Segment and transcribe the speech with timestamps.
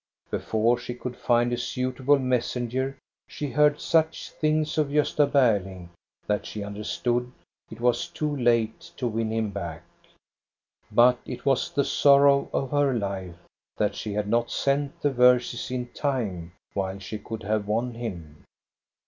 [0.31, 5.89] Before she could find a suitable messenger she heard such things of Gosta Berling
[6.25, 7.31] that she understood
[7.69, 9.83] it was too late to win him back.
[10.91, 13.37] But it was the sorrow of her life
[13.77, 18.43] that she had not sent the verses in time, while she could have won him.